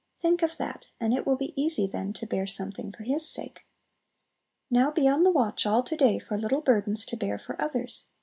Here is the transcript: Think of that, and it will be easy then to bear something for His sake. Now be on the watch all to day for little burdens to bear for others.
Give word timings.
Think 0.15 0.41
of 0.41 0.57
that, 0.57 0.87
and 0.99 1.13
it 1.13 1.27
will 1.27 1.35
be 1.35 1.53
easy 1.55 1.85
then 1.85 2.11
to 2.13 2.25
bear 2.25 2.47
something 2.47 2.91
for 2.91 3.03
His 3.03 3.29
sake. 3.29 3.67
Now 4.67 4.89
be 4.89 5.07
on 5.07 5.21
the 5.23 5.29
watch 5.29 5.63
all 5.63 5.83
to 5.83 5.95
day 5.95 6.17
for 6.17 6.39
little 6.39 6.61
burdens 6.61 7.05
to 7.05 7.15
bear 7.15 7.37
for 7.37 7.55
others. 7.61 8.05